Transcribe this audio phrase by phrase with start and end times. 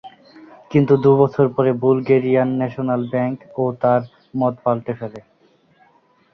[0.71, 4.01] কিন্তু দু-বছর পরে বুলগেরিয়ান ন্যাশনাল ব্যাঙ্ক ও তার
[4.33, 5.19] মত পাল্টে ফেলে।